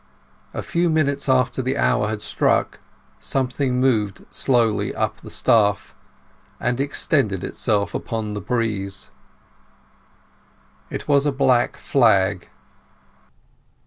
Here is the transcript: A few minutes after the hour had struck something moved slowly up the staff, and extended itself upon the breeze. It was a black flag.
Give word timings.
A 0.51 0.63
few 0.63 0.89
minutes 0.89 1.29
after 1.29 1.61
the 1.61 1.77
hour 1.77 2.07
had 2.07 2.23
struck 2.23 2.79
something 3.19 3.79
moved 3.79 4.25
slowly 4.31 4.95
up 4.95 5.17
the 5.17 5.29
staff, 5.29 5.93
and 6.59 6.79
extended 6.79 7.43
itself 7.43 7.93
upon 7.93 8.33
the 8.33 8.41
breeze. 8.41 9.11
It 10.89 11.07
was 11.07 11.27
a 11.27 11.31
black 11.31 11.77
flag. 11.77 12.49